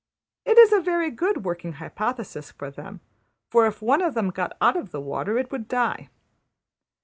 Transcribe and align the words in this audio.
It 0.45 0.57
is 0.57 0.73
a 0.73 0.79
very 0.81 1.11
good 1.11 1.45
working 1.45 1.73
hypothesis 1.73 2.49
for 2.49 2.71
them; 2.71 3.01
for 3.51 3.67
if 3.67 3.83
one 3.83 4.01
of 4.01 4.15
them 4.15 4.31
got 4.31 4.57
out 4.59 4.75
of 4.75 4.89
the 4.89 4.99
water 4.99 5.37
it 5.37 5.51
would 5.51 5.67
die. 5.67 6.09